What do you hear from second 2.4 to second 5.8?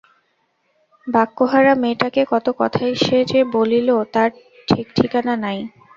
কথাই সে যে বলিল তার ঠিকঠকানা নাই।